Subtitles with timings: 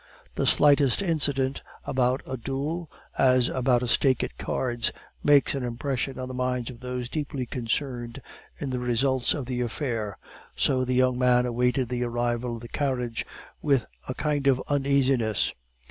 [0.33, 4.91] The slightest incident about a duel, as about a stake at cards,
[5.23, 8.19] makes an impression on the minds of those deeply concerned
[8.57, 10.17] in the results of the affair;
[10.55, 13.27] so the young man awaited the arrival of the carriage
[13.61, 15.53] with a kind of uneasiness.